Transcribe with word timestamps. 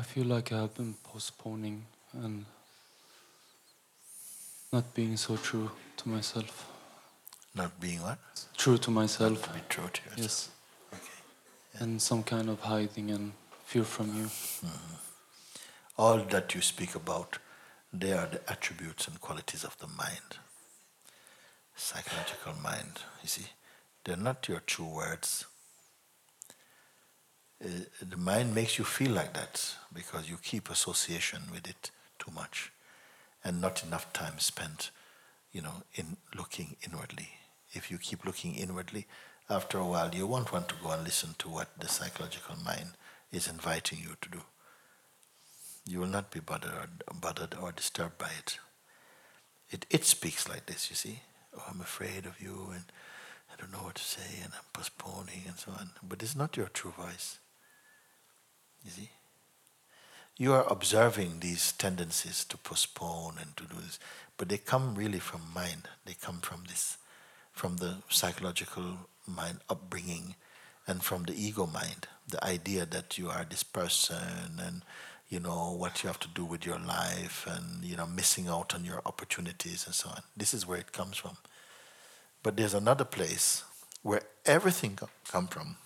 I 0.00 0.02
feel 0.02 0.24
like 0.24 0.50
I've 0.50 0.74
been 0.74 0.94
postponing 1.04 1.84
and 2.14 2.46
not 4.72 4.94
being 4.94 5.18
so 5.18 5.36
true 5.36 5.70
to 5.98 6.08
myself. 6.08 6.66
Not 7.54 7.78
being 7.78 8.00
what? 8.00 8.18
True 8.56 8.78
to 8.78 8.90
myself. 8.90 9.42
To 9.42 9.50
be 9.50 9.60
true 9.68 9.90
to 9.92 10.00
yourself. 10.04 10.18
Yes. 10.18 10.48
Okay. 10.94 11.84
And 11.84 12.00
some 12.00 12.22
kind 12.22 12.48
of 12.48 12.60
hiding 12.60 13.10
and 13.10 13.32
fear 13.66 13.84
from 13.84 14.06
you. 14.16 14.24
Mm-hmm. 14.24 14.94
All 15.98 16.24
that 16.30 16.54
you 16.54 16.62
speak 16.62 16.94
about, 16.94 17.36
they 17.92 18.14
are 18.14 18.26
the 18.26 18.40
attributes 18.50 19.06
and 19.06 19.20
qualities 19.20 19.64
of 19.64 19.76
the 19.80 19.86
mind. 19.86 20.38
Psychological 21.76 22.54
mind, 22.62 23.02
you 23.22 23.28
see. 23.28 23.48
They're 24.04 24.16
not 24.16 24.48
your 24.48 24.60
true 24.60 24.86
words. 24.88 25.44
Uh, 27.62 27.68
the 28.08 28.16
mind 28.16 28.54
makes 28.54 28.78
you 28.78 28.84
feel 28.84 29.10
like 29.12 29.34
that 29.34 29.74
because 29.92 30.30
you 30.30 30.38
keep 30.42 30.70
association 30.70 31.42
with 31.52 31.68
it 31.68 31.90
too 32.18 32.30
much 32.34 32.72
and 33.44 33.60
not 33.60 33.84
enough 33.84 34.12
time 34.12 34.38
spent, 34.38 34.90
you 35.52 35.60
know, 35.60 35.82
in 35.94 36.16
looking 36.34 36.76
inwardly. 36.86 37.28
If 37.72 37.90
you 37.90 37.98
keep 37.98 38.24
looking 38.24 38.54
inwardly, 38.54 39.06
after 39.50 39.78
a 39.78 39.84
while 39.84 40.14
you 40.14 40.26
won't 40.26 40.52
want 40.52 40.68
to 40.68 40.74
go 40.82 40.90
and 40.90 41.02
listen 41.04 41.34
to 41.38 41.48
what 41.48 41.68
the 41.78 41.88
psychological 41.88 42.56
mind 42.64 42.90
is 43.32 43.48
inviting 43.48 43.98
you 43.98 44.16
to 44.20 44.28
do. 44.30 44.40
You 45.86 45.98
will 45.98 46.06
not 46.06 46.30
be 46.30 46.40
bothered 46.40 46.72
or, 46.72 47.14
bothered 47.20 47.56
or 47.60 47.72
disturbed 47.72 48.16
by 48.16 48.30
it. 48.38 48.58
It 49.70 49.86
it 49.90 50.04
speaks 50.04 50.48
like 50.48 50.66
this, 50.66 50.88
you 50.90 50.96
see. 50.96 51.20
Oh, 51.56 51.64
I'm 51.68 51.80
afraid 51.80 52.26
of 52.26 52.40
you 52.40 52.70
and 52.72 52.84
I 53.52 53.60
don't 53.60 53.72
know 53.72 53.84
what 53.84 53.96
to 53.96 54.04
say 54.04 54.40
and 54.42 54.52
I'm 54.54 54.68
postponing 54.72 55.42
and 55.46 55.58
so 55.58 55.72
on. 55.72 55.90
But 56.02 56.22
it's 56.22 56.36
not 56.36 56.56
your 56.56 56.68
true 56.68 56.92
voice. 56.92 57.38
You 58.84 58.90
see? 58.90 59.10
You 60.36 60.54
are 60.54 60.64
observing 60.72 61.40
these 61.40 61.72
tendencies 61.72 62.44
to 62.46 62.56
postpone 62.56 63.34
and 63.40 63.54
to 63.58 63.64
do 63.64 63.76
this, 63.80 63.98
but 64.38 64.48
they 64.48 64.56
come 64.56 64.94
really 64.94 65.18
from 65.18 65.42
mind. 65.54 65.88
They 66.06 66.14
come 66.14 66.40
from 66.40 66.64
this, 66.66 66.96
from 67.52 67.76
the 67.76 67.96
psychological 68.08 68.96
mind 69.26 69.58
upbringing 69.68 70.36
and 70.86 71.02
from 71.02 71.24
the 71.24 71.34
ego 71.34 71.66
mind. 71.66 72.08
The 72.26 72.42
idea 72.42 72.86
that 72.86 73.18
you 73.18 73.28
are 73.28 73.44
this 73.44 73.62
person 73.62 74.58
and 74.58 74.82
you 75.28 75.40
know 75.40 75.76
what 75.78 76.02
you 76.02 76.08
have 76.08 76.20
to 76.20 76.28
do 76.28 76.44
with 76.44 76.64
your 76.64 76.78
life 76.78 77.46
and 77.46 77.84
you 77.84 77.96
know 77.96 78.06
missing 78.06 78.48
out 78.48 78.74
on 78.74 78.84
your 78.84 79.02
opportunities 79.04 79.84
and 79.84 79.94
so 79.94 80.08
on. 80.08 80.22
This 80.36 80.54
is 80.54 80.66
where 80.66 80.78
it 80.78 80.92
comes 80.92 81.16
from. 81.18 81.36
But 82.42 82.56
there's 82.56 82.74
another 82.74 83.04
place 83.04 83.62
where 84.02 84.22
everything 84.46 84.98
come 85.28 85.46
from. 85.48 85.76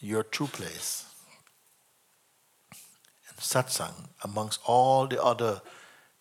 Your 0.00 0.22
true 0.22 0.46
place. 0.46 1.06
And 3.28 3.38
satsang, 3.38 4.08
amongst 4.22 4.60
all 4.66 5.06
the 5.06 5.22
other 5.22 5.62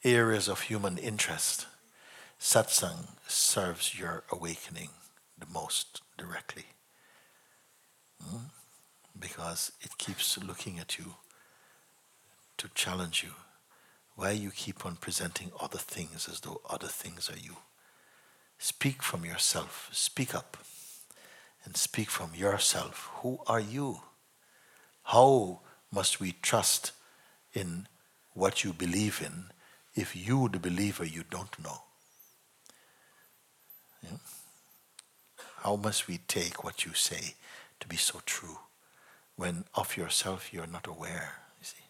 areas 0.03 0.47
of 0.47 0.61
human 0.61 0.97
interest, 0.97 1.67
satsang 2.39 3.07
serves 3.27 3.97
your 3.97 4.23
awakening 4.31 4.89
the 5.37 5.45
most 5.51 6.01
directly. 6.17 6.65
Hmm? 8.23 8.47
Because 9.17 9.71
it 9.81 9.97
keeps 9.97 10.37
looking 10.37 10.79
at 10.79 10.97
you 10.97 11.15
to 12.57 12.69
challenge 12.73 13.23
you 13.23 13.31
why 14.15 14.31
you 14.31 14.49
keep 14.49 14.85
on 14.85 14.95
presenting 14.95 15.51
other 15.59 15.77
things 15.77 16.27
as 16.31 16.39
though 16.39 16.61
other 16.69 16.87
things 16.87 17.29
are 17.29 17.37
you. 17.37 17.57
Speak 18.57 19.03
from 19.03 19.25
yourself. 19.25 19.89
Speak 19.91 20.33
up. 20.33 20.57
And 21.65 21.75
speak 21.75 22.09
from 22.09 22.35
yourself. 22.35 23.09
Who 23.21 23.39
are 23.47 23.59
you? 23.59 24.01
How 25.03 25.61
must 25.91 26.19
we 26.19 26.33
trust 26.41 26.91
in 27.53 27.87
what 28.33 28.63
you 28.63 28.71
believe 28.71 29.21
in 29.23 29.45
if 29.95 30.15
you, 30.15 30.47
the 30.49 30.59
believer, 30.59 31.05
you 31.05 31.23
don't 31.29 31.57
know? 31.63 31.81
Yeah? 34.03 34.17
How 35.63 35.75
must 35.75 36.07
we 36.07 36.19
take 36.27 36.63
what 36.63 36.85
you 36.85 36.93
say 36.93 37.33
to 37.79 37.87
be 37.87 37.97
so 37.97 38.21
true 38.25 38.59
when 39.35 39.65
of 39.73 39.97
yourself 39.97 40.53
you're 40.53 40.67
not 40.67 40.85
aware? 40.85 41.33
You 41.59 41.65
see, 41.65 41.83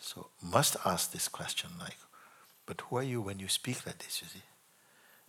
So 0.00 0.26
must 0.42 0.76
ask 0.84 1.12
this 1.12 1.28
question 1.28 1.70
like, 1.80 1.96
but 2.66 2.82
who 2.82 2.96
are 2.96 3.02
you 3.02 3.22
when 3.22 3.38
you 3.38 3.48
speak 3.48 3.86
like 3.86 3.98
this, 3.98 4.20
you 4.20 4.28
see? 4.28 4.42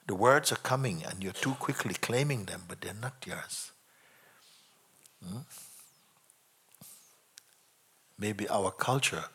The 0.05 0.15
words 0.15 0.51
are 0.51 0.57
coming 0.57 1.03
and 1.03 1.23
you're 1.23 1.33
too 1.33 1.53
quickly 1.53 1.93
claiming 1.93 2.45
them, 2.45 2.63
but 2.67 2.81
they're 2.81 2.93
not 2.93 3.25
yours. 3.25 3.71
Hmm? 5.25 5.39
Maybe 8.17 8.47
our 8.49 8.71
culture 8.71 9.25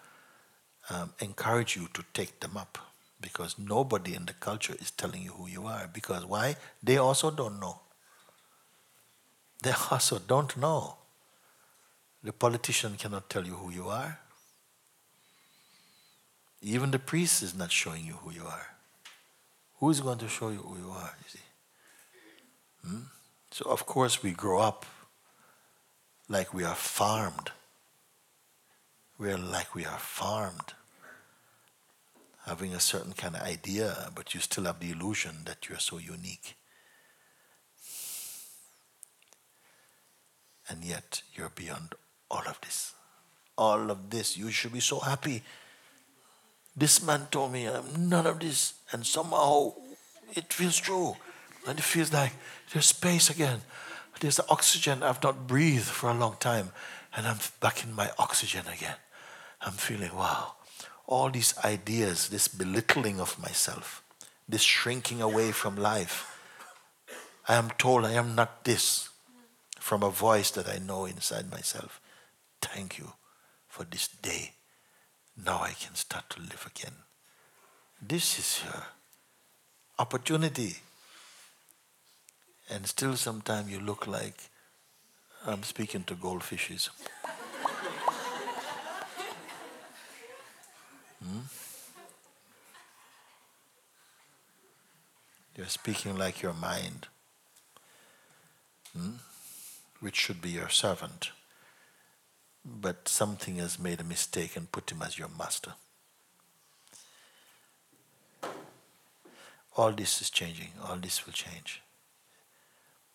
um, 0.91 1.13
encourage 1.21 1.77
you 1.77 1.89
to 1.95 2.05
take 2.13 2.41
them 2.41 2.57
up 2.57 2.79
because 3.21 3.59
nobody 3.59 4.15
in 4.15 4.27
the 4.27 4.33
culture 4.35 4.77
is 4.79 4.91
telling 4.91 5.23
you 5.23 5.33
who 5.33 5.49
you 5.49 5.67
are. 5.67 5.89
Because 5.93 6.25
why? 6.25 6.57
They 6.83 6.97
also 6.97 7.31
don't 7.31 7.61
know. 7.61 7.81
They 9.63 9.73
also 9.91 10.21
don't 10.21 10.57
know. 10.57 10.99
The 12.23 12.33
politician 12.33 12.97
cannot 12.97 13.29
tell 13.29 13.45
you 13.45 13.55
who 13.55 13.71
you 13.71 13.89
are. 13.89 14.21
Even 16.63 16.91
the 16.91 16.99
priest 16.99 17.43
is 17.43 17.55
not 17.55 17.73
showing 17.73 18.05
you 18.05 18.15
who 18.15 18.31
you 18.31 18.45
are. 18.45 18.78
Who 19.81 19.91
is 19.91 20.01
going 20.01 20.19
to 20.19 20.29
show 20.29 20.49
you 20.49 20.59
who 20.59 20.77
you 20.77 20.91
are, 20.91 21.15
you 21.23 21.29
see? 21.29 21.39
Hmm? 22.85 23.03
So, 23.51 23.71
of 23.71 23.87
course, 23.87 24.23
we 24.23 24.33
grow 24.33 24.61
up 24.61 24.85
like 26.29 26.53
we 26.53 26.65
are 26.65 26.75
farmed. 26.75 27.53
We 29.19 29.31
are 29.31 29.39
like 29.39 29.75
we 29.75 29.85
are 29.85 29.99
farmed, 29.99 30.75
having 32.47 32.73
a 32.73 32.81
certain 32.81 33.15
kind 33.15 33.35
of 33.35 33.43
idea, 33.43 34.11
but 34.15 34.33
you 34.33 34.41
still 34.41 34.65
have 34.65 34.79
the 34.79 34.91
illusion 34.91 35.43
that 35.45 35.69
you're 35.69 35.81
so 35.81 35.99
unique. 35.99 36.57
And 40.69 40.85
yet, 40.85 41.23
you're 41.35 41.49
beyond 41.49 41.95
all 42.31 42.43
of 42.47 42.61
this. 42.61 42.95
All 43.57 43.91
of 43.91 44.11
this. 44.11 44.37
You 44.37 44.51
should 44.51 44.73
be 44.73 44.81
so 44.81 45.01
happy 45.01 45.43
this 46.79 47.03
man 47.03 47.27
told 47.31 47.53
me 47.53 47.67
I'm 47.67 48.09
none 48.09 48.27
of 48.27 48.41
this, 48.41 48.75
and 48.93 49.05
somehow 49.05 49.75
it 50.35 50.53
feels 50.53 50.79
true. 50.79 51.17
And 51.67 51.79
it 51.79 51.83
feels 51.83 52.13
like 52.13 52.33
there's 52.73 52.87
space 52.87 53.29
again. 53.29 53.63
There's 54.21 54.37
the 54.37 54.49
oxygen 54.49 55.03
I've 55.03 55.23
not 55.23 55.47
breathed 55.47 55.85
for 55.85 56.11
a 56.11 56.15
long 56.15 56.37
time, 56.41 56.71
and 57.15 57.27
I'm 57.27 57.39
back 57.61 57.85
in 57.85 57.93
my 57.93 58.11
oxygen 58.19 58.65
again. 58.73 58.97
I'm 59.61 59.73
feeling, 59.73 60.15
wow, 60.15 60.55
all 61.07 61.31
these 61.31 61.55
ideas, 61.65 62.29
this 62.29 62.49
belittling 62.49 63.21
of 63.21 63.41
myself, 63.41 64.03
this 64.49 64.63
shrinking 64.63 65.21
away 65.21 65.53
from 65.53 65.77
life. 65.77 66.35
I 67.49 67.55
am 67.55 67.71
told 67.79 68.05
I 68.05 68.13
am 68.13 68.35
not 68.35 68.65
this 68.65 69.09
from 69.81 70.03
a 70.03 70.11
voice 70.11 70.51
that 70.53 70.69
I 70.69 70.79
know 70.79 71.07
inside 71.07 71.51
myself. 71.51 72.01
Thank 72.61 72.99
you 72.99 73.13
for 73.69 73.85
this 73.85 74.09
day 74.09 74.58
now 75.45 75.61
I 75.63 75.71
can 75.71 75.95
start 75.95 76.29
to 76.31 76.41
live 76.41 76.69
again. 76.75 76.95
This 78.01 78.39
is 78.39 78.63
your 78.65 78.83
opportunity. 79.99 80.77
And 82.71 82.87
still, 82.87 83.17
sometimes 83.17 83.71
you 83.71 83.81
look 83.81 84.07
like 84.07 84.51
I'm 85.47 85.63
speaking 85.63 86.05
to 86.05 86.15
goldfishes. 86.15 86.91
hmm? 91.25 91.41
You're 95.57 95.67
speaking 95.67 96.17
like 96.17 96.43
your 96.43 96.53
mind, 96.53 97.09
hmm? 98.97 99.15
which 100.01 100.17
should 100.17 100.41
be 100.41 100.51
your 100.51 100.69
servant 100.69 101.31
but 102.81 103.09
something 103.09 103.57
has 103.57 103.79
made 103.79 104.01
a 104.01 104.05
mistake 104.05 104.57
and 104.57 104.71
put 104.71 104.91
him 104.91 105.03
as 105.03 105.19
your 105.19 105.29
master. 105.29 105.73
All 109.77 109.93
this 109.93 110.21
is 110.21 110.31
changing, 110.31 110.71
all 110.85 110.97
this 110.97 111.25
will 111.25 111.33
change. 111.33 111.83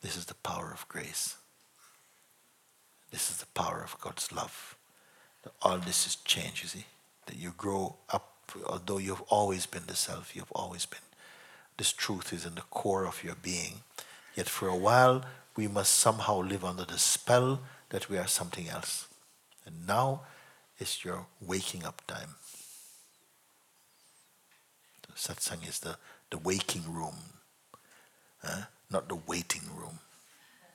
This 0.02 0.18
is 0.18 0.26
the 0.26 0.34
power 0.34 0.72
of 0.74 0.88
grace. 0.88 1.38
This 3.12 3.30
is 3.30 3.38
the 3.38 3.46
power 3.48 3.82
of 3.84 4.00
God's 4.00 4.32
love. 4.32 4.76
All 5.62 5.78
this 5.78 6.08
is 6.08 6.16
change, 6.16 6.64
you 6.64 6.70
see. 6.70 6.86
That 7.26 7.38
you 7.38 7.54
grow 7.56 7.96
up, 8.10 8.52
although 8.66 8.98
you've 8.98 9.22
always 9.24 9.66
been 9.66 9.84
the 9.88 9.96
self, 9.96 10.36
you've 10.36 10.52
always 10.54 10.86
been. 10.86 11.00
This 11.78 11.92
truth 11.92 12.34
is 12.34 12.46
in 12.46 12.56
the 12.56 12.62
core 12.62 13.06
of 13.06 13.24
your 13.24 13.36
being. 13.36 13.82
Yet 14.36 14.50
for 14.50 14.68
a 14.68 14.76
while, 14.76 15.24
we 15.56 15.68
must 15.68 15.94
somehow 15.94 16.42
live 16.42 16.66
under 16.66 16.86
the 16.86 16.98
spell 16.98 17.60
that 17.90 18.10
we 18.10 18.18
are 18.18 18.28
something 18.28 18.68
else. 18.70 19.08
And 19.66 19.88
now 19.88 20.22
is 20.80 21.04
your 21.04 21.26
waking 21.42 21.86
up 21.86 22.02
time. 22.08 22.36
The 25.08 25.14
satsang 25.14 25.68
is 25.68 25.80
the, 25.80 25.98
the 26.32 26.38
waking 26.38 26.92
room, 26.92 27.16
uh, 28.44 28.64
not 28.90 29.08
the 29.08 29.16
waiting 29.16 29.64
room. 29.76 30.00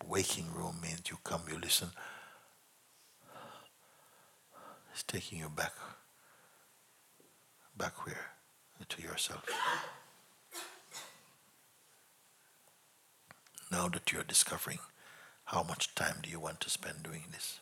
waking 0.06 0.52
room 0.54 0.76
means 0.82 1.02
you 1.10 1.18
come, 1.24 1.42
you 1.50 1.58
listen. 1.58 1.88
It's 4.92 5.02
taking 5.02 5.38
you 5.38 5.48
back, 5.48 5.72
back 7.76 8.06
where? 8.06 8.32
To 8.88 9.02
yourself. 9.02 9.44
Now 13.70 13.88
that 13.88 14.12
you're 14.12 14.22
discovering, 14.22 14.78
how 15.46 15.62
much 15.62 15.94
time 15.94 16.16
do 16.22 16.30
you 16.30 16.40
want 16.40 16.60
to 16.60 16.70
spend 16.70 17.02
doing 17.02 17.24
this? 17.32 17.60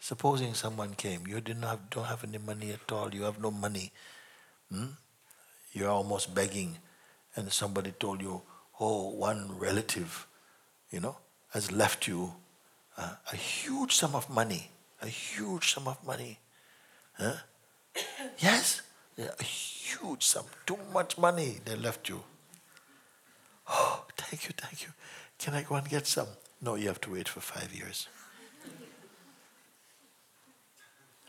Supposing 0.00 0.54
someone 0.54 0.94
came, 0.94 1.26
you 1.26 1.40
didn't 1.40 1.62
have, 1.62 1.90
don't 1.90 2.04
have 2.04 2.24
any 2.24 2.38
money 2.38 2.70
at 2.70 2.92
all, 2.92 3.12
you 3.14 3.22
have 3.22 3.40
no 3.40 3.50
money, 3.50 3.90
hmm? 4.72 4.86
you're 5.72 5.90
almost 5.90 6.34
begging, 6.34 6.78
and 7.34 7.52
somebody 7.52 7.92
told 7.92 8.22
you, 8.22 8.42
oh, 8.80 9.10
one 9.10 9.58
relative, 9.58 10.26
you 10.90 11.00
know, 11.00 11.16
has 11.50 11.72
left 11.72 12.06
you 12.06 12.34
uh, 12.96 13.14
a 13.32 13.36
huge 13.36 13.94
sum 13.94 14.14
of 14.14 14.28
money, 14.28 14.70
a 15.02 15.06
huge 15.06 15.72
sum 15.72 15.86
of 15.88 16.04
money. 16.04 16.38
Huh? 17.12 17.34
yes, 18.38 18.82
yeah, 19.16 19.30
a 19.38 19.42
huge 19.44 20.24
sum, 20.24 20.44
too 20.66 20.78
much 20.92 21.18
money 21.18 21.58
they 21.64 21.76
left 21.76 22.08
you. 22.08 22.22
Oh, 23.70 24.06
thank 24.16 24.46
you, 24.46 24.54
thank 24.56 24.82
you. 24.82 24.88
Can 25.38 25.52
I 25.52 25.62
go 25.62 25.74
and 25.74 25.86
get 25.86 26.06
some? 26.06 26.28
No, 26.62 26.74
you 26.74 26.88
have 26.88 27.02
to 27.02 27.12
wait 27.12 27.28
for 27.28 27.40
five 27.40 27.70
years. 27.74 28.08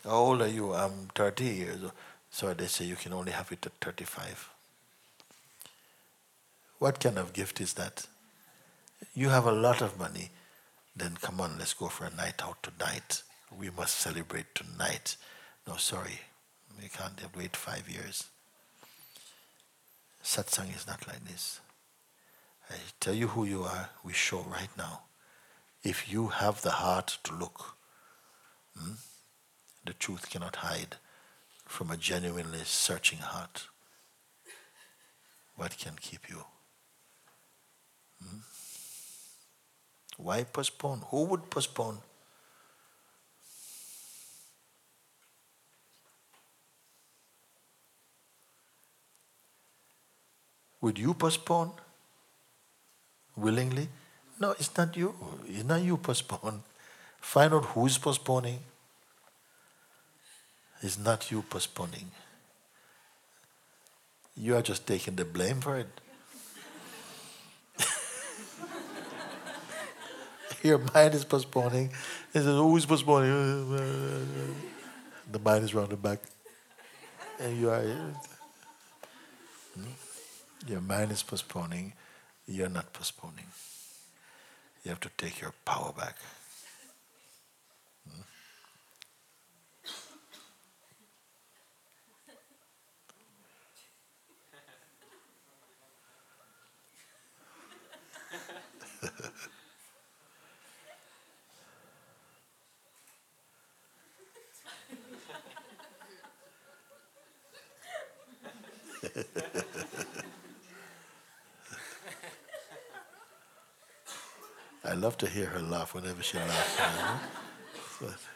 How 0.03 0.11
old 0.11 0.41
are 0.41 0.47
you? 0.47 0.73
I'm 0.73 1.09
30 1.15 1.45
years 1.45 1.83
old. 1.83 1.91
So 2.31 2.53
they 2.53 2.67
say 2.67 2.85
you 2.85 2.95
can 2.95 3.13
only 3.13 3.31
have 3.31 3.51
it 3.51 3.65
at 3.65 3.71
35. 3.81 4.49
What 6.77 6.99
kind 6.99 7.17
of 7.17 7.33
gift 7.33 7.59
is 7.59 7.73
that? 7.73 8.07
You 9.13 9.29
have 9.29 9.45
a 9.45 9.51
lot 9.51 9.81
of 9.81 9.99
money, 9.99 10.29
then 10.95 11.17
come 11.21 11.41
on, 11.41 11.57
let's 11.57 11.73
go 11.73 11.87
for 11.87 12.05
a 12.05 12.15
night 12.15 12.41
out 12.43 12.61
tonight. 12.63 13.23
We 13.57 13.69
must 13.69 13.95
celebrate 13.95 14.53
tonight. 14.53 15.17
No, 15.67 15.75
sorry, 15.75 16.21
we 16.81 16.87
can't 16.87 17.19
wait 17.35 17.55
five 17.55 17.89
years. 17.89 18.25
Satsang 20.23 20.75
is 20.75 20.85
not 20.87 21.07
like 21.07 21.25
this. 21.25 21.59
I 22.69 22.75
tell 22.99 23.13
you 23.13 23.27
who 23.27 23.45
you 23.45 23.63
are, 23.63 23.89
we 24.03 24.13
show 24.13 24.41
right 24.41 24.69
now. 24.77 25.01
If 25.83 26.11
you 26.11 26.27
have 26.27 26.61
the 26.61 26.71
heart 26.71 27.17
to 27.23 27.33
look, 27.33 27.75
hmm, 28.77 28.93
the 29.85 29.93
truth 29.93 30.29
cannot 30.29 30.57
hide 30.57 30.95
from 31.65 31.91
a 31.91 31.97
genuinely 31.97 32.59
searching 32.63 33.19
heart. 33.19 33.67
What 35.55 35.77
can 35.77 35.93
keep 35.99 36.29
you? 36.29 36.43
Hmm? 38.23 38.39
Why 40.17 40.43
postpone? 40.43 41.03
Who 41.09 41.23
would 41.25 41.49
postpone? 41.49 41.99
Would 50.81 50.97
you 50.97 51.13
postpone 51.13 51.71
willingly? 53.35 53.89
No, 54.39 54.51
it's 54.51 54.75
not 54.77 54.95
you. 54.95 55.13
It's 55.45 55.65
not 55.65 55.81
you 55.81 55.97
postpone. 55.97 56.63
Find 57.19 57.53
out 57.53 57.65
who's 57.65 57.97
postponing. 57.97 58.59
It's 60.81 60.97
not 60.97 61.29
you 61.29 61.41
postponing. 61.41 62.11
You 64.35 64.55
are 64.55 64.61
just 64.61 64.87
taking 64.87 65.15
the 65.15 65.25
blame 65.25 65.59
for 65.59 65.77
it. 65.77 65.87
Your 70.63 70.77
mind 70.77 71.13
is 71.13 71.25
postponing. 71.25 71.87
It 72.33 72.41
says, 72.41 72.45
who's 72.45 72.85
postponing? 72.85 73.75
The 75.29 75.39
mind 75.39 75.65
is 75.65 75.73
round 75.73 75.89
the 75.89 75.97
back. 75.97 76.19
And 77.39 77.59
you 77.59 77.69
are. 77.69 77.83
Hmm? 79.75 79.83
Your 80.67 80.81
mind 80.81 81.11
is 81.11 81.23
postponing. 81.23 81.93
You're 82.47 82.69
not 82.69 82.93
postponing. 82.93 83.45
You 84.83 84.89
have 84.89 84.99
to 85.01 85.09
take 85.17 85.41
your 85.41 85.53
power 85.65 85.91
back. 85.91 86.15
I 114.83 114.93
love 114.93 115.17
to 115.19 115.27
hear 115.27 115.45
her 115.47 115.59
laugh 115.61 115.93
whenever 115.93 116.23
she 116.23 116.37
laughs. 116.37 116.79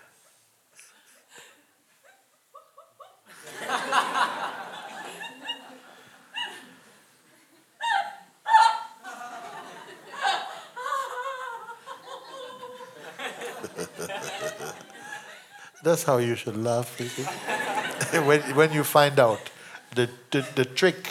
That's 15.93 16.05
how 16.05 16.17
you 16.17 16.35
should 16.35 16.57
laugh. 16.57 16.89
When, 18.27 18.41
when 18.55 18.73
you 18.73 18.83
find 18.83 19.19
out 19.19 19.51
the, 19.93 20.09
the, 20.31 20.43
the 20.55 20.65
trick. 20.65 21.07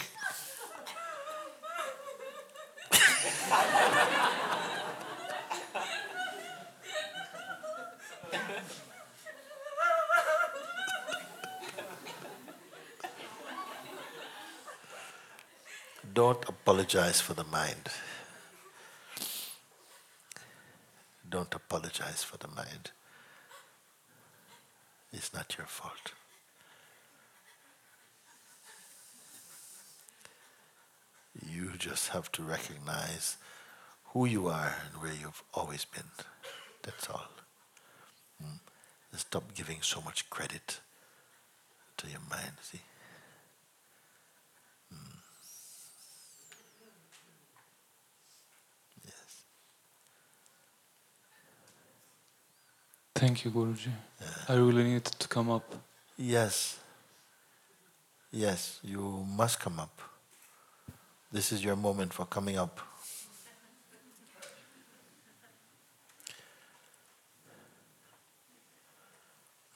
Don't 16.12 16.48
apologize 16.48 17.20
for 17.20 17.34
the 17.34 17.44
mind. 17.44 17.88
Don't 21.30 21.54
apologize 21.54 22.24
for 22.24 22.36
the 22.36 22.48
mind. 22.48 22.90
It's 25.12 25.32
not 25.34 25.56
your 25.58 25.66
fault. 25.66 26.12
You 31.48 31.72
just 31.78 32.08
have 32.10 32.30
to 32.32 32.42
recognize 32.42 33.36
who 34.06 34.26
you 34.26 34.48
are 34.48 34.74
and 34.86 35.02
where 35.02 35.12
you've 35.12 35.42
always 35.54 35.84
been. 35.84 36.10
That's 36.82 37.08
all. 37.08 37.28
And 38.40 38.60
Stop 39.20 39.54
giving 39.54 39.78
so 39.82 40.00
much 40.00 40.28
credit 40.30 40.80
to 41.98 42.08
your 42.08 42.20
mind, 42.30 42.52
see? 42.62 42.80
Thank 53.22 53.44
you, 53.44 53.52
Guruji. 53.52 53.92
I 54.48 54.54
really 54.54 54.82
need 54.82 55.04
to 55.04 55.28
come 55.28 55.48
up. 55.48 55.72
Yes. 56.18 56.80
Yes, 58.32 58.80
you 58.82 59.24
must 59.36 59.60
come 59.60 59.78
up. 59.78 59.96
This 61.30 61.52
is 61.52 61.62
your 61.62 61.76
moment 61.76 62.12
for 62.12 62.26
coming 62.26 62.58
up. 62.58 62.80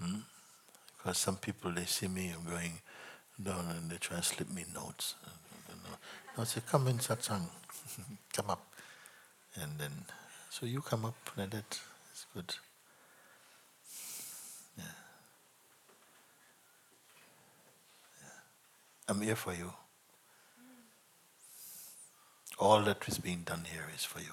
Hmm? 0.02 0.22
Because 0.98 1.18
some 1.18 1.36
people 1.36 1.70
they 1.70 1.84
see 1.84 2.08
me 2.08 2.34
going 2.50 2.80
down 3.40 3.64
and 3.76 3.88
they 3.88 3.98
try 3.98 4.16
and 4.16 4.24
slip 4.24 4.52
me 4.52 4.64
notes. 4.74 5.14
I 6.36 6.42
say, 6.42 6.62
come 6.68 6.88
in 6.88 6.98
satsang, 6.98 7.46
come 8.32 8.50
up, 8.50 8.66
and 9.54 9.78
then 9.78 9.92
so 10.50 10.66
you 10.66 10.80
come 10.80 11.04
up 11.04 11.30
like 11.36 11.50
that. 11.50 11.78
It's 12.10 12.26
good. 12.34 12.56
I'm 19.08 19.20
here 19.20 19.36
for 19.36 19.54
you. 19.54 19.72
All 22.58 22.82
that 22.82 23.06
is 23.06 23.18
being 23.18 23.42
done 23.44 23.64
here 23.70 23.88
is 23.94 24.04
for 24.04 24.20
you. 24.20 24.32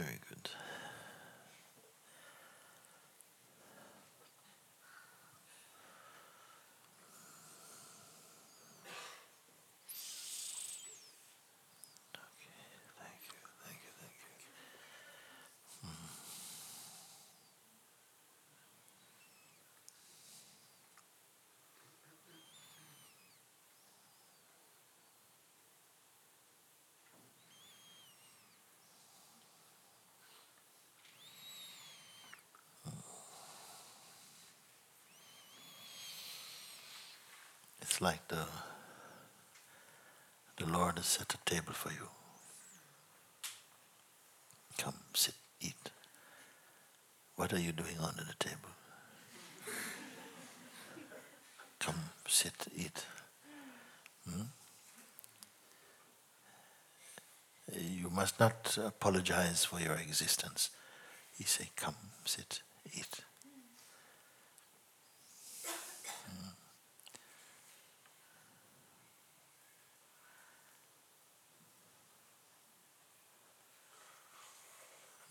Very 0.00 0.18
good. 0.30 0.69
Like 38.00 38.26
the 38.28 38.46
the 40.56 40.66
Lord 40.66 40.96
has 40.96 41.06
set 41.06 41.34
a 41.34 41.50
table 41.50 41.72
for 41.72 41.90
you. 41.90 42.08
Come, 44.76 44.94
sit, 45.14 45.34
eat. 45.60 45.90
What 47.36 47.52
are 47.54 47.58
you 47.58 47.72
doing 47.72 47.96
under 47.98 48.22
the 48.24 48.34
table? 48.38 48.68
Come, 51.78 51.94
sit, 52.28 52.66
eat. 52.76 53.04
Hmm? 54.28 54.42
You 57.78 58.10
must 58.10 58.38
not 58.38 58.76
apologize 58.84 59.64
for 59.64 59.80
your 59.80 59.94
existence. 59.94 60.70
He 61.38 61.44
said, 61.44 61.68
Come, 61.76 61.96
sit, 62.26 62.60
eat. 62.92 63.20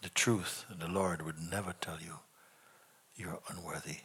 The 0.10 0.16
truth, 0.16 0.66
the 0.76 0.88
Lord 0.88 1.22
would 1.22 1.40
never 1.40 1.72
tell 1.80 2.00
you 2.02 2.18
you're 3.16 3.40
unworthy. 3.48 3.98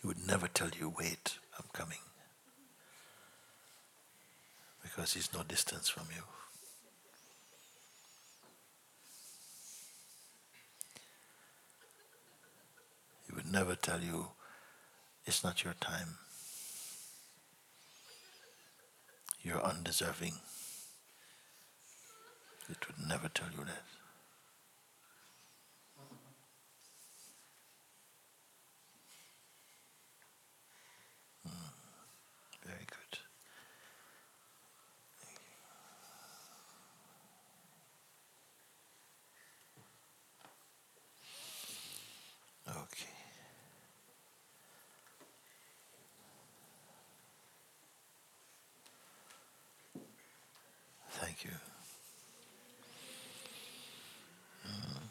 He 0.00 0.06
would 0.06 0.24
never 0.24 0.46
tell 0.46 0.70
you, 0.78 0.94
wait, 0.96 1.38
I'm 1.58 1.64
coming. 1.72 1.98
Because 4.84 5.14
he's 5.14 5.34
no 5.34 5.42
distance 5.42 5.88
from 5.88 6.04
you. 6.14 6.22
He 13.26 13.34
would 13.34 13.50
never 13.50 13.74
tell 13.74 14.00
you, 14.00 14.28
it's 15.26 15.42
not 15.42 15.64
your 15.64 15.74
time. 15.74 16.18
You're 19.42 19.62
undeserving. 19.62 20.34
It 22.68 22.86
would 22.88 23.06
never 23.08 23.28
tell 23.28 23.48
you 23.56 23.64
that. 23.64 23.84
Mm, 31.46 31.72
Very 32.64 32.86
good. 32.86 33.18
Okay. 42.68 43.08
Thank 51.32 51.44
you. 51.44 51.58
Mm. 54.68 55.02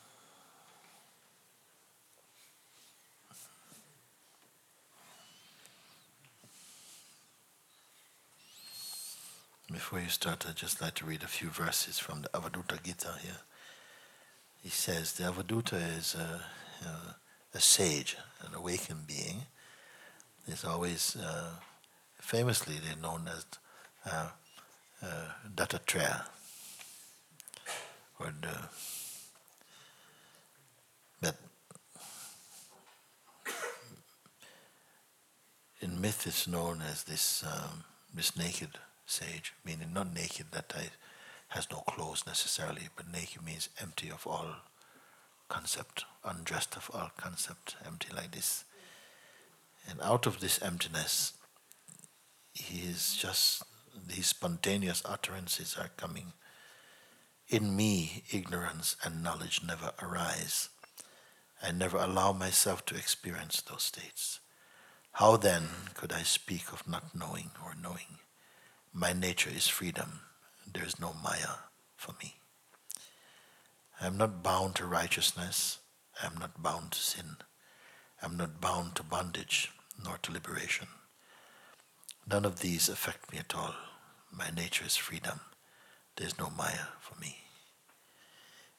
Before 9.73 9.99
you 9.99 10.09
start, 10.09 10.45
I'd 10.47 10.55
just 10.55 10.79
like 10.79 10.93
to 10.95 11.05
read 11.05 11.23
a 11.23 11.27
few 11.27 11.49
verses 11.49 11.97
from 11.97 12.21
the 12.21 12.29
Avaduta 12.29 12.83
Gita 12.83 13.15
here. 13.23 13.31
He 14.61 14.69
says 14.69 15.13
the 15.13 15.23
Avaduta 15.23 15.97
is 15.97 16.13
a, 16.13 16.43
a, 16.85 17.15
a 17.55 17.59
sage, 17.59 18.15
an 18.41 18.53
awakened 18.53 19.07
being. 19.07 19.45
Is 20.45 20.65
always 20.65 21.15
uh, 21.15 21.53
famously 22.19 22.75
they're 22.75 23.01
known 23.01 23.27
as 23.27 23.45
uh, 24.05 24.29
uh, 25.03 25.33
Dattatreya, 25.55 26.25
or 28.19 28.33
the 28.41 28.69
but 31.21 31.35
in 35.81 35.99
myth 35.99 36.25
it's 36.27 36.47
known 36.47 36.81
as 36.81 37.03
this 37.03 37.43
um, 37.43 37.83
this 38.13 38.37
naked 38.37 38.71
sage, 39.05 39.53
meaning 39.65 39.93
not 39.93 40.13
naked 40.13 40.47
that 40.51 40.73
I, 40.75 40.89
has 41.49 41.69
no 41.69 41.79
clothes 41.79 42.23
necessarily, 42.25 42.89
but 42.95 43.11
naked 43.11 43.43
means 43.43 43.69
empty 43.79 44.09
of 44.09 44.25
all 44.25 44.55
concept, 45.49 46.05
undressed 46.23 46.77
of 46.77 46.89
all 46.93 47.11
concept, 47.17 47.75
empty 47.85 48.07
like 48.15 48.31
this. 48.31 48.63
And 49.89 49.99
out 50.01 50.25
of 50.25 50.39
this 50.39 50.61
emptiness, 50.61 51.33
he 52.53 52.79
is 52.87 53.17
just 53.19 53.63
these 54.07 54.27
spontaneous 54.27 55.01
utterances 55.05 55.75
are 55.79 55.89
coming. 55.97 56.33
In 57.47 57.75
me, 57.75 58.23
ignorance 58.31 58.95
and 59.03 59.23
knowledge 59.23 59.61
never 59.65 59.91
arise. 60.01 60.69
I 61.61 61.71
never 61.71 61.97
allow 61.97 62.31
myself 62.33 62.85
to 62.85 62.95
experience 62.95 63.61
those 63.61 63.83
states. 63.83 64.39
How 65.13 65.37
then 65.37 65.67
could 65.93 66.11
I 66.13 66.23
speak 66.23 66.71
of 66.71 66.87
not 66.87 67.15
knowing 67.15 67.51
or 67.63 67.75
knowing? 67.81 68.19
My 68.93 69.13
nature 69.13 69.49
is 69.49 69.67
freedom. 69.67 70.21
There 70.71 70.85
is 70.85 70.99
no 70.99 71.13
Maya 71.23 71.67
for 71.95 72.13
me. 72.21 72.35
I 73.99 74.07
am 74.07 74.17
not 74.17 74.41
bound 74.41 74.75
to 74.75 74.85
righteousness. 74.85 75.79
I 76.21 76.27
am 76.27 76.37
not 76.37 76.63
bound 76.63 76.93
to 76.93 76.99
sin. 76.99 77.37
I 78.21 78.25
am 78.25 78.37
not 78.37 78.61
bound 78.61 78.95
to 78.95 79.03
bondage 79.03 79.71
nor 80.03 80.17
to 80.19 80.31
liberation. 80.31 80.87
None 82.31 82.45
of 82.45 82.61
these 82.61 82.87
affect 82.87 83.29
me 83.33 83.39
at 83.39 83.53
all. 83.53 83.75
My 84.31 84.51
nature 84.51 84.85
is 84.85 84.95
freedom. 84.95 85.41
There 86.15 86.25
is 86.25 86.39
no 86.39 86.49
Maya 86.49 86.87
for 87.01 87.19
me. 87.19 87.39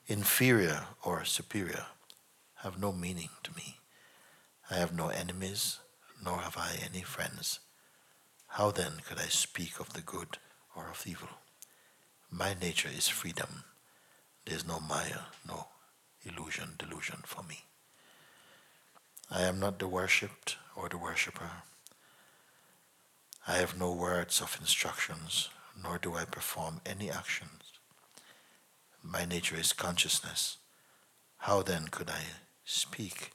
Inferior 0.07 0.87
or 1.05 1.27
superior 1.27 1.85
have 2.63 2.81
no 2.81 2.93
meaning 2.93 3.29
to 3.43 3.55
me. 3.55 3.77
I 4.71 4.77
have 4.77 4.97
no 4.97 5.09
enemies, 5.09 5.81
nor 6.25 6.39
have 6.39 6.57
I 6.57 6.79
any 6.83 7.03
friends. 7.03 7.61
How 8.47 8.71
then 8.71 8.93
could 9.07 9.19
I 9.19 9.29
speak 9.29 9.79
of 9.79 9.93
the 9.93 10.01
good 10.01 10.39
or 10.75 10.89
of 10.89 11.05
evil? 11.07 11.29
My 12.31 12.55
nature 12.59 12.89
is 12.89 13.09
freedom. 13.09 13.65
There 14.47 14.57
is 14.57 14.67
no 14.67 14.81
Maya, 14.81 15.25
no 15.47 15.67
illusion, 16.25 16.77
delusion 16.79 17.19
for 17.27 17.43
me. 17.43 17.65
I 19.31 19.43
am 19.43 19.61
not 19.61 19.79
the 19.79 19.89
worshipped 19.89 20.57
or 20.75 20.89
the 20.89 20.97
worshipper. 20.97 21.51
I 23.47 23.57
have 23.57 23.79
no 23.79 23.93
words 23.93 24.41
of 24.41 24.57
instructions, 24.61 25.49
nor 25.81 25.99
do 25.99 26.15
I 26.15 26.25
perform 26.25 26.81
any 26.87 27.11
actions. 27.11 27.73
My 29.03 29.25
nature 29.25 29.57
is 29.57 29.73
consciousness. 29.73 30.59
How 31.39 31.63
then 31.63 31.89
could 31.89 32.09
I 32.09 32.23
speak? 32.65 33.33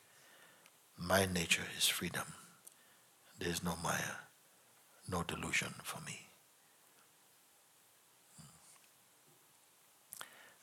My 0.98 1.26
nature 1.26 1.66
is 1.78 1.88
freedom. 1.88 2.34
There 3.38 3.50
is 3.50 3.64
no 3.64 3.76
Maya, 3.84 4.24
no 5.10 5.24
delusion 5.24 5.76
for 5.84 6.00
me. 6.02 6.28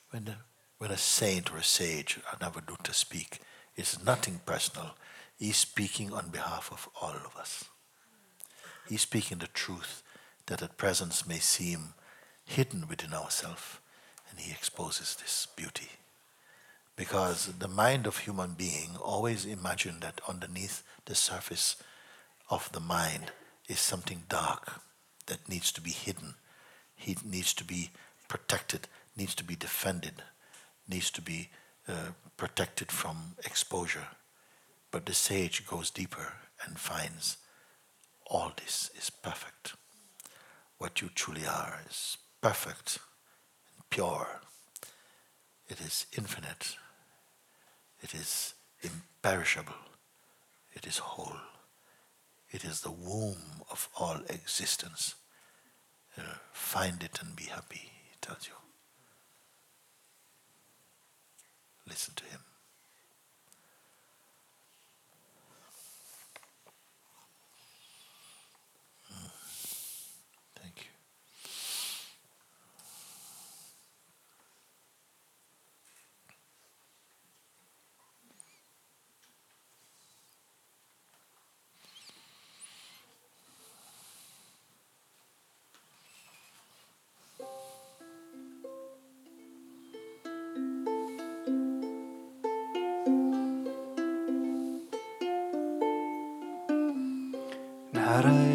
When, 0.08 0.24
the, 0.24 0.36
when 0.78 0.90
a 0.90 0.96
saint 0.96 1.52
or 1.52 1.58
a 1.58 1.62
sage, 1.62 2.18
an 2.32 2.38
avaduta 2.38 2.94
speak, 2.94 3.40
it's 3.76 4.02
nothing 4.02 4.40
personal. 4.46 4.96
He's 5.36 5.58
speaking 5.58 6.12
on 6.12 6.30
behalf 6.30 6.70
of 6.72 6.88
all 7.00 7.14
of 7.26 7.36
us. 7.36 7.64
He's 8.88 9.02
speaking 9.02 9.38
the 9.38 9.46
truth 9.46 10.02
that 10.46 10.62
at 10.62 10.76
present 10.76 11.26
may 11.26 11.38
seem 11.38 11.94
hidden 12.44 12.86
within 12.88 13.14
ourselves, 13.14 13.78
and 14.30 14.38
he 14.38 14.50
exposes 14.50 15.16
this 15.16 15.46
beauty. 15.56 15.88
Because 16.96 17.46
the 17.58 17.68
mind 17.68 18.06
of 18.06 18.18
human 18.18 18.52
being 18.52 18.96
always 19.00 19.44
imagine 19.44 20.00
that 20.00 20.20
underneath 20.28 20.82
the 21.06 21.14
surface 21.14 21.76
of 22.50 22.70
the 22.72 22.80
mind 22.80 23.32
is 23.68 23.80
something 23.80 24.24
dark 24.28 24.80
that 25.26 25.48
needs 25.48 25.72
to 25.72 25.80
be 25.80 25.90
hidden, 25.90 26.34
he 26.94 27.16
needs 27.24 27.54
to 27.54 27.64
be 27.64 27.90
protected, 28.28 28.86
needs 29.16 29.34
to 29.34 29.44
be 29.44 29.56
defended, 29.56 30.22
needs 30.88 31.10
to 31.10 31.22
be 31.22 31.48
uh, 31.88 32.12
protected 32.36 32.92
from 32.92 33.34
exposure. 33.44 34.08
But 34.90 35.06
the 35.06 35.14
sage 35.14 35.66
goes 35.66 35.90
deeper 35.90 36.34
and 36.64 36.78
finds 36.78 37.38
all 38.26 38.52
this 38.56 38.90
is 38.96 39.10
perfect. 39.10 39.74
What 40.78 41.00
you 41.00 41.10
truly 41.14 41.46
are 41.46 41.80
is 41.88 42.18
perfect 42.40 42.98
and 43.76 43.88
pure. 43.90 44.40
It 45.68 45.80
is 45.80 46.06
infinite. 46.16 46.76
It 48.02 48.14
is 48.14 48.54
imperishable. 48.82 49.74
It 50.74 50.86
is 50.86 50.98
whole. 50.98 51.38
It 52.50 52.64
is 52.64 52.80
the 52.80 52.90
womb 52.90 53.62
of 53.70 53.88
all 53.98 54.20
existence. 54.28 55.14
Find 56.52 57.02
it 57.02 57.20
and 57.20 57.34
be 57.36 57.44
happy, 57.44 57.90
he 58.10 58.16
tells 58.20 58.46
you. 58.46 58.54
Listen 61.88 62.14
to 62.16 62.24
him. 62.24 62.40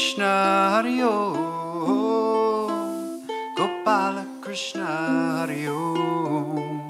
Krishna 0.00 0.80
Hari 0.80 1.04
Om. 1.04 1.36
Gopala 3.52 4.24
Krishna 4.40 4.88
Hari 5.44 5.68
Om. 5.68 6.88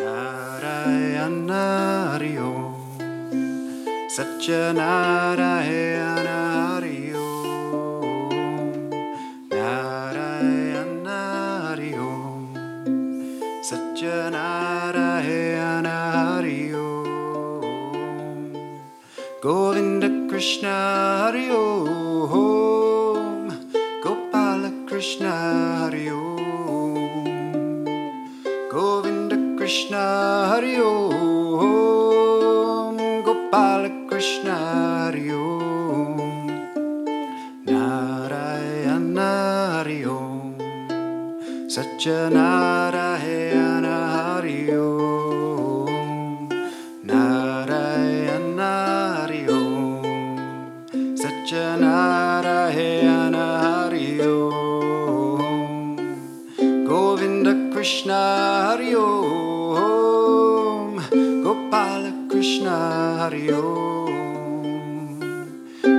Narayana 0.00 2.16
Hari 2.16 2.40
Om. 2.40 2.72
Satyanarayana 4.08 6.31
Krishna 20.42 20.74
Hari 21.22 21.46
Om 21.54 23.46
Gopala 24.02 24.70
Krishna 24.88 25.30
Hari 25.86 26.10
Om 26.10 27.86
Govinda 28.66 29.38
Krishna 29.56 30.02
Hari 30.50 30.74
Om 30.82 32.02
Gopala 33.22 33.90
Krishna 34.10 34.56
Hari 35.06 35.30
Om 35.30 36.18
Narayana 37.70 39.30
Hari 39.78 40.02
Om 40.02 40.58
Satyanarayana 41.70 42.61
Hari 58.72 58.96
Om 58.96 60.96
Gopala 61.44 62.08
Krishna 62.24 63.20
Hari 63.20 63.52
Om 63.52 65.20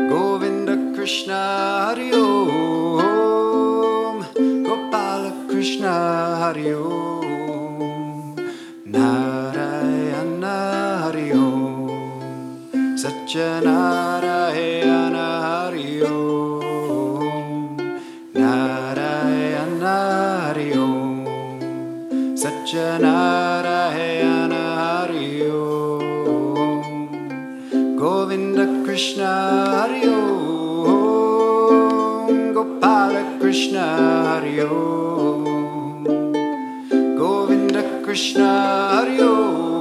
Govinda 0.09 0.73
Krishna 0.97 1.37
Hari 1.85 2.09
Om 2.17 4.25
Gopala 4.65 5.45
Krishna 5.45 5.93
Hari 6.41 6.73
Om 6.73 8.41
Narayana 8.89 10.57
Hari 11.05 11.29
Om 11.29 11.93
Satyanarayana 12.97 15.02
Satyanarayana 22.73 24.65
Hari 24.81 25.45
Om. 25.45 26.01
Govinda 27.93 28.65
Krishna 28.81 29.29
Hari 29.77 30.09
Om. 30.09 31.69
Gopala 32.49 33.37
Krishna 33.37 33.85
Hari 34.25 34.57
Om. 34.65 35.45
Govinda 37.13 37.81
Krishna 38.01 38.49
Hari 38.97 39.21
Om 39.21 39.72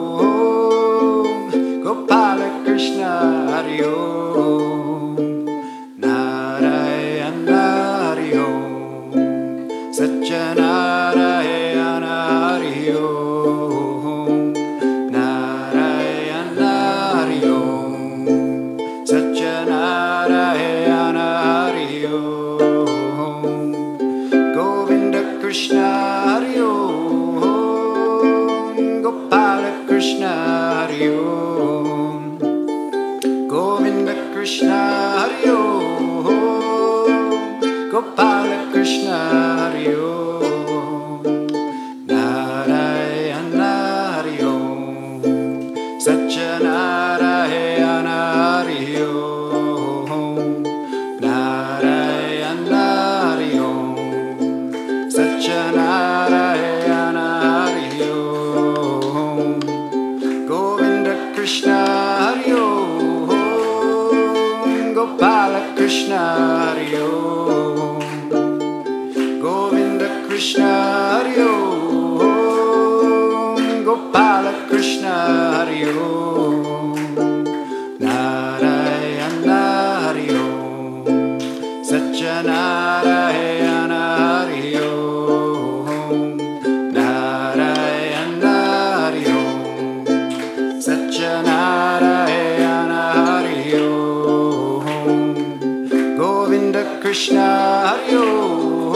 Krishna 97.03 97.47
Hari 97.83 98.15
Om. 98.15 98.95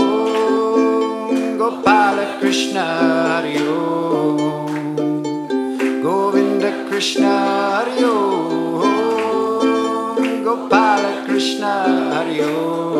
Gopala 1.58 2.38
Krishna 2.38 2.84
Hari 3.34 3.58
Om. 3.58 4.38
Govinda 6.04 6.70
Krishna 6.88 7.32
Hari 7.82 8.04
Om. 8.04 8.86
Gopala 10.46 11.26
Krishna 11.26 11.72
Hari 12.14 12.38
Om 12.46 12.95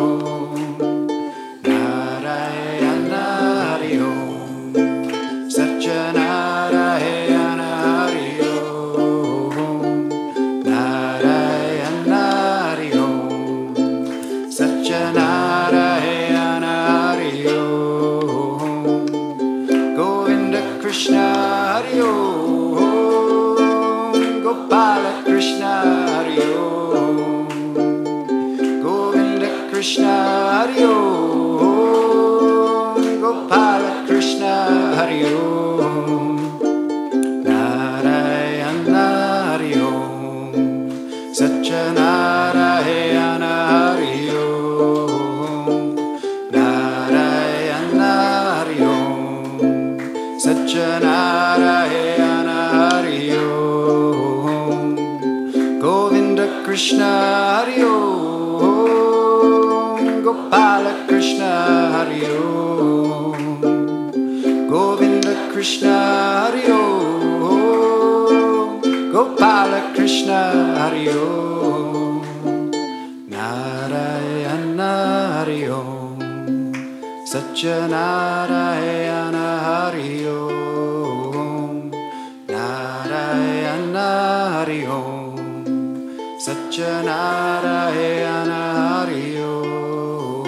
Satyanarayana 86.77 89.01
Hari 89.01 89.41
Om. 89.41 90.45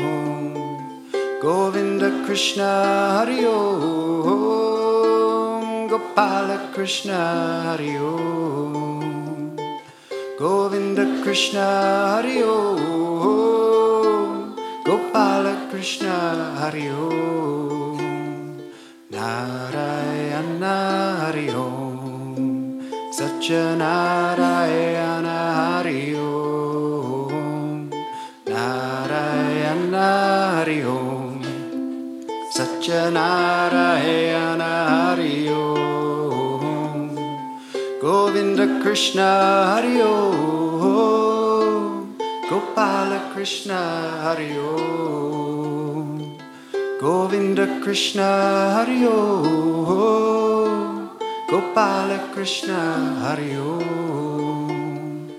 Govinda 1.41 2.21
Krishna 2.23 2.69
Hari 3.17 3.49
Om. 3.49 4.29
Gopala 5.89 6.69
Krishna 6.71 7.17
Hari 7.65 7.97
Om. 7.97 9.57
Govinda 10.37 11.01
Krishna 11.25 12.13
Hari 12.13 12.45
Om. 12.45 14.53
Gopala 14.85 15.65
Krishna 15.73 16.13
Hari 16.61 16.93
Om. 16.93 17.97
Narayana 19.09 20.77
Hari 21.25 21.49
Om. 21.49 22.85
Satyanarayana 23.17 24.08
Satyanarayana 32.89 35.13
Hari 35.13 35.45
Om 35.53 37.13
Govinda 38.01 38.65
Krishna 38.81 39.77
Hari 39.77 40.01
Om 40.01 42.17
Gopala 42.49 43.29
Krishna 43.31 43.77
Hari 44.25 44.57
Om 44.57 46.17
Govinda 46.99 47.69
Krishna 47.85 48.73
Hari 48.73 49.05
Om 49.05 51.13
Gopala 51.45 52.33
Krishna 52.33 53.21
Hari 53.21 53.53
Om 53.53 55.29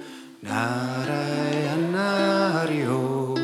Narayana 0.46 2.14
Hari 2.54 2.86
Om 2.86 3.34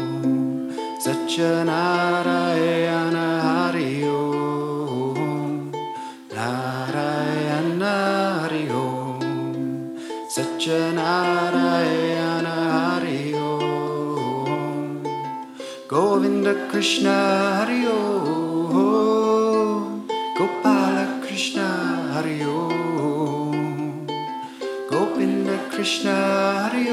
Krishna 16.86 17.18
Hari 17.66 17.82
Om 17.90 18.76
Gopala 20.38 21.18
Krishna 21.18 21.66
Hari 22.14 22.46
Om 22.46 24.06
Govinda 24.88 25.58
Krishna 25.66 26.14
Hari 26.70 26.85